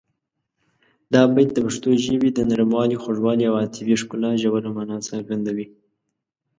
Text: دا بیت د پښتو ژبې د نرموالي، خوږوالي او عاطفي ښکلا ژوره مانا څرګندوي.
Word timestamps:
دا 1.13 1.21
بیت 1.35 1.49
د 1.53 1.57
پښتو 1.65 1.89
ژبې 2.05 2.29
د 2.33 2.39
نرموالي، 2.49 2.97
خوږوالي 3.03 3.43
او 3.47 3.55
عاطفي 3.61 3.95
ښکلا 4.01 4.31
ژوره 4.41 4.69
مانا 4.75 4.97
څرګندوي. 5.09 5.65